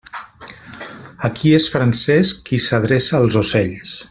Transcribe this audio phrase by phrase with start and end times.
[1.29, 3.99] Aquí és Francesc qui s'adreça als ocells.